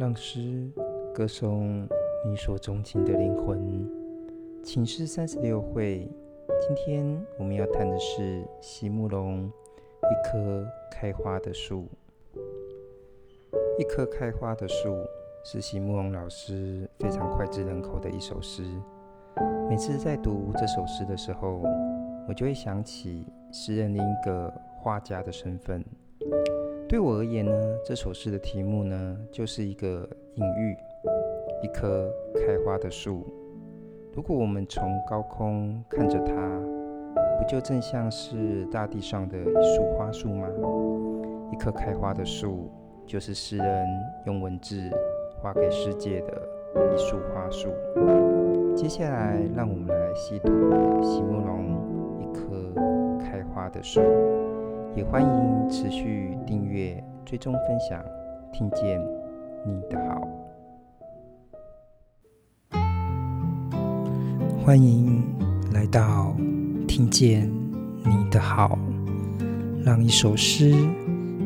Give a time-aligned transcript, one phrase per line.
[0.00, 0.66] 让诗
[1.14, 1.86] 歌颂
[2.24, 3.86] 你所钟情的灵魂。
[4.64, 6.08] 情诗三十六会，
[6.58, 11.86] 今天我们要谈的是席慕蓉一棵开花的树。
[13.78, 14.96] 一棵开花的树
[15.44, 18.64] 是席慕蓉老师非常脍炙人口的一首诗。
[19.68, 21.60] 每次在读这首诗的时候，
[22.26, 25.84] 我就会想起诗人另一个画家的身份。
[26.90, 27.52] 对我而言呢，
[27.84, 30.76] 这首诗的题目呢，就是一个隐喻，
[31.62, 33.24] 一棵开花的树。
[34.12, 36.34] 如果我们从高空看着它，
[37.38, 40.48] 不就正像是大地上的一束花束吗？
[41.52, 42.68] 一棵开花的树，
[43.06, 43.86] 就是诗人
[44.26, 44.76] 用文字
[45.40, 46.42] 画给世界的
[46.92, 47.68] 一束花束。
[48.74, 50.50] 接下来，让我们来细读
[51.04, 52.74] 席慕蓉一棵
[53.20, 54.00] 开花的树。
[54.96, 58.04] 也欢迎持续订阅、追踪、分享，
[58.52, 59.00] 听见
[59.64, 60.20] 你的好。
[64.64, 65.22] 欢迎
[65.72, 66.34] 来到
[66.88, 67.50] 听见
[68.04, 68.78] 你的好，
[69.84, 70.74] 让一首诗、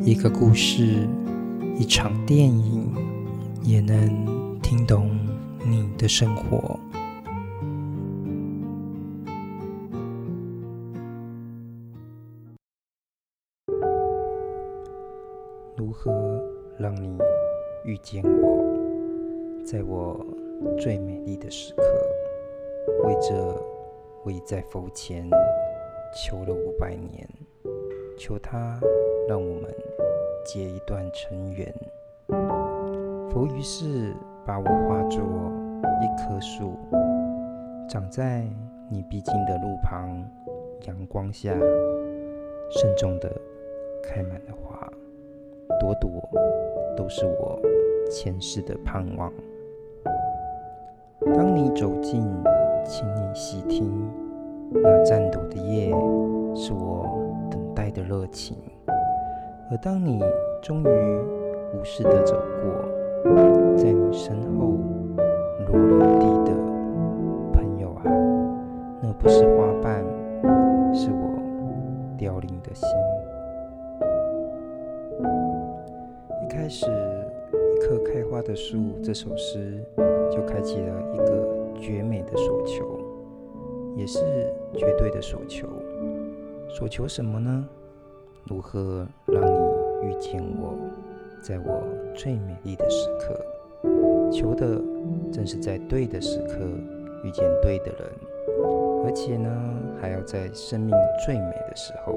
[0.03, 1.07] 一个故事、
[1.79, 2.93] 一场电影，
[3.63, 5.11] 也能听懂
[5.65, 6.79] 你的生活。
[15.77, 16.41] 如何
[16.79, 17.19] 让你
[17.85, 18.65] 遇见我，
[19.67, 20.25] 在我
[20.79, 21.83] 最美丽的时刻？
[23.03, 23.35] 为这，
[24.23, 25.29] 我已在佛前
[26.15, 27.29] 求了五百年，
[28.17, 28.79] 求他
[29.29, 29.75] 让我们
[30.45, 31.75] 结一段尘缘。
[33.31, 34.15] 佛于是
[34.47, 35.21] 把我化作
[36.01, 36.77] 一棵树，
[37.89, 38.47] 长在
[38.89, 40.25] 你必经的路旁，
[40.87, 41.53] 阳光下，
[42.71, 43.29] 慎重的
[44.05, 44.89] 开满了花。
[46.01, 46.41] 朵朵
[46.97, 47.61] 都是我
[48.11, 49.33] 前世的盼望。
[51.35, 52.23] 当你走近，
[52.85, 53.91] 请你细听，
[54.71, 55.91] 那颤抖的夜
[56.55, 57.07] 是我
[57.51, 58.57] 等待的热情。
[59.71, 60.23] 而当你
[60.63, 60.89] 终于
[61.75, 64.77] 无视的走过，在你身后
[65.67, 66.53] 落了地的
[67.53, 68.03] 朋友啊，
[69.03, 69.64] 那不是花
[76.55, 79.85] 开始，一棵开花的树这首诗
[80.31, 83.01] 就开启了一个绝美的所求，
[83.97, 84.21] 也是
[84.73, 85.67] 绝对的所求。
[86.71, 87.69] 所求什么呢？
[88.45, 90.79] 如何让你遇见我，
[91.43, 91.83] 在我
[92.15, 93.45] 最美丽的时刻？
[94.31, 94.81] 求的
[95.33, 96.61] 正是在对的时刻
[97.25, 98.11] 遇见对的人，
[99.05, 99.51] 而且呢，
[100.01, 100.95] 还要在生命
[101.27, 102.15] 最美的时候。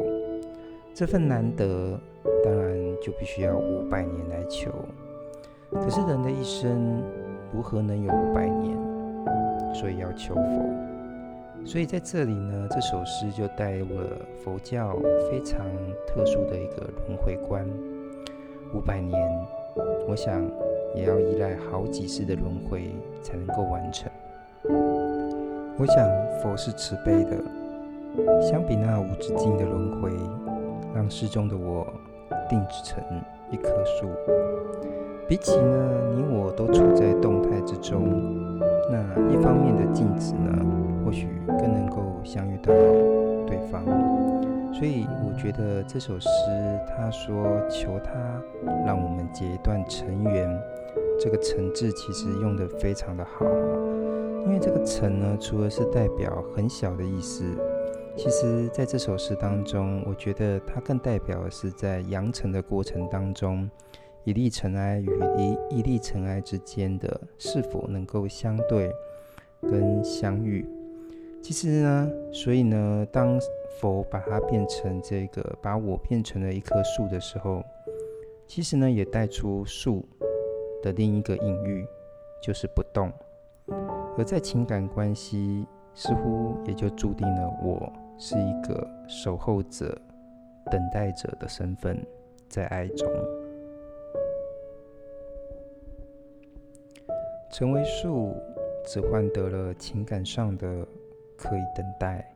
[0.94, 2.00] 这份难得，
[2.44, 4.72] 当然就必须要五百年来求。
[5.72, 7.02] 可是人的一生，
[7.54, 8.78] 如何能有五百年？
[9.74, 10.66] 所以要求佛。
[11.66, 14.08] 所以在这里呢，这首诗就带入了
[14.44, 14.96] 佛教
[15.30, 15.60] 非常
[16.08, 17.68] 特殊的一个轮回观。
[18.74, 19.20] 五百年，
[20.08, 20.42] 我想
[20.96, 24.10] 也要依赖好几世的轮回才能够完成。
[25.80, 26.08] 我想
[26.42, 27.38] 佛是慈悲的，
[28.42, 30.12] 相比那无止境的轮回。
[30.96, 31.86] 让诗中的我
[32.50, 33.04] 定制成
[33.50, 34.08] 一棵树，
[35.28, 38.08] 比起呢，你我都处在动态之中，
[38.92, 39.00] 那
[39.32, 40.66] 一方面的静止呢，
[41.06, 42.74] 或许更能够相遇到
[43.46, 43.84] 对方。
[44.74, 46.30] 所以我觉得这首诗，
[46.88, 48.12] 他说求他
[48.86, 50.62] 让我们结一段尘缘，
[51.20, 53.46] 这个尘字其实用得非常的好，
[54.46, 57.44] 因为这个尘呢，除了是代表很小的意思。
[58.18, 63.70] 其实，在这首诗当中，我觉得它更代表的是在扬尘的过程当中，
[64.24, 65.08] 一粒尘埃与
[65.38, 68.92] 一一粒尘埃之间的是否能够相对
[69.62, 70.66] 跟相遇。
[71.44, 73.40] 其实呢，所以呢，当
[73.80, 77.64] 佛把它变成这个，把我变成了一棵树的时候，
[78.48, 80.04] 其实呢，也带出树
[80.82, 81.88] 的另一个隐喻，
[82.42, 83.12] 就是不动。
[84.18, 87.94] 而在情感关系，似乎也就注定了我。
[88.18, 89.96] 是一个守候者、
[90.66, 91.98] 等待者的身份，
[92.50, 93.08] 在爱中
[97.52, 98.36] 成为树，
[98.86, 100.86] 只换得了情感上的
[101.38, 102.34] 可以等待，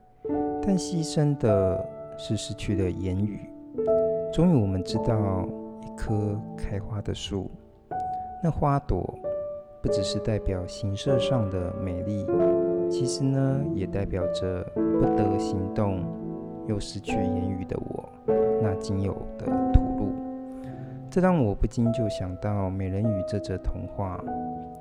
[0.62, 1.84] 但牺牲的
[2.18, 3.40] 是失去了言语。
[4.32, 5.48] 终于，我们知道，
[5.82, 7.50] 一棵开花的树，
[8.44, 9.04] 那花朵
[9.82, 12.26] 不只是代表形色上的美丽。
[12.92, 16.04] 其实呢，也代表着不得行动
[16.68, 18.10] 又失去言语的我，
[18.62, 20.12] 那仅有的吐露。
[21.10, 24.22] 这让我不禁就想到美人鱼这则童话。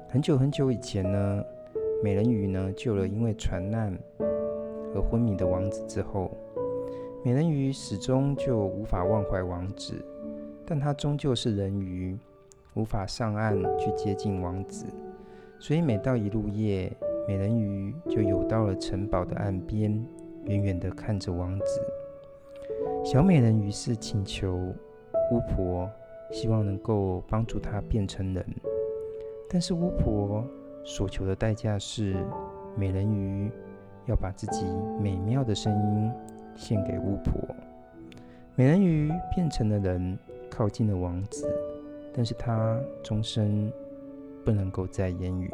[0.09, 1.45] 很久很久以前呢，
[2.03, 3.97] 美人鱼呢救了因为船难
[4.93, 6.33] 而昏迷的王子之后，
[7.25, 9.95] 美人鱼始终就无法忘怀王子，
[10.67, 12.19] 但她终究是人鱼，
[12.75, 14.85] 无法上岸去接近王子，
[15.61, 16.93] 所以每到一入夜，
[17.31, 20.05] 美人鱼就游到了城堡的岸边，
[20.47, 21.81] 远远地看着王子。
[23.05, 25.89] 小美人鱼是请求巫婆，
[26.33, 28.45] 希望能够帮助她变成人，
[29.49, 30.45] 但是巫婆
[30.85, 32.17] 所求的代价是
[32.77, 33.49] 美人鱼
[34.07, 34.67] 要把自己
[35.01, 36.11] 美妙的声音
[36.57, 37.41] 献给巫婆。
[38.57, 40.19] 美人鱼变成了人，
[40.51, 41.49] 靠近了王子，
[42.13, 43.73] 但是她终身
[44.45, 45.49] 不能够再言语。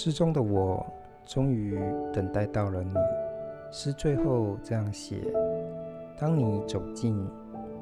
[0.00, 0.86] 诗中的我，
[1.26, 1.76] 终于
[2.12, 2.94] 等待到了你。
[3.72, 5.16] 诗最后这样写：
[6.16, 7.28] 当你走近，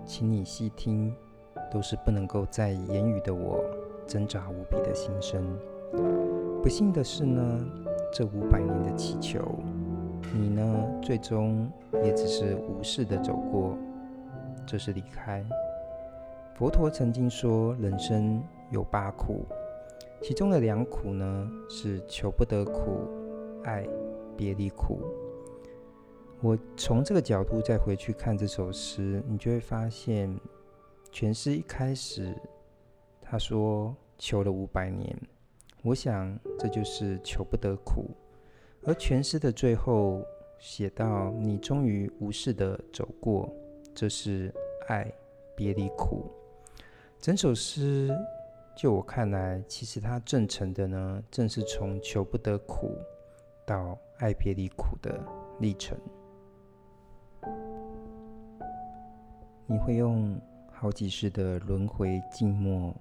[0.06, 1.14] 请你细听，
[1.70, 3.62] 都是不能够再言语的我
[4.06, 5.44] 挣扎无比的心声。
[6.62, 7.62] 不幸的是呢，
[8.10, 9.38] 这五百年的祈求，
[10.34, 11.70] 你呢，最终
[12.02, 13.76] 也只是无视的走过，
[14.64, 15.44] 这是离开。
[16.54, 19.44] 佛陀曾经说，人生有八苦。
[20.22, 23.08] 其中的两苦呢，是求不得苦、
[23.62, 23.86] 爱
[24.36, 25.00] 别离苦。
[26.40, 30.36] 我从这个角度再回去看这首诗，你就会发现，
[31.12, 32.34] 全诗一开始
[33.20, 35.16] 他说求了五百年，
[35.82, 38.10] 我想这就是求不得苦；
[38.82, 40.24] 而全诗的最后
[40.58, 43.48] 写到你终于无视的走过，
[43.94, 44.52] 这是
[44.88, 45.10] 爱
[45.54, 46.30] 别离苦。
[47.20, 48.10] 整首诗。
[48.76, 52.94] 就我看来，其实它正承的呢，正是从求不得苦
[53.64, 55.18] 到爱别离苦的
[55.60, 55.96] 历程。
[59.66, 60.38] 你会用
[60.70, 62.94] 好几世的轮回静默，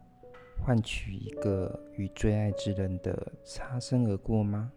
[0.66, 4.72] 换取一个与最爱之人的擦身而过吗？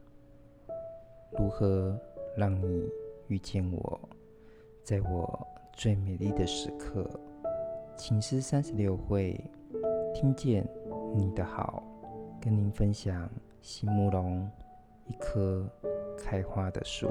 [1.38, 1.96] 如何
[2.36, 2.90] 让你
[3.28, 4.08] 遇见我，
[4.82, 7.08] 在我最美丽的时刻？
[7.96, 9.40] 情诗三十六会，
[10.20, 10.66] 听见
[11.14, 11.80] 你的好
[12.40, 13.30] 跟您分享
[13.62, 14.50] 席慕蓉
[15.06, 15.64] 一棵
[16.18, 17.08] 开花的树。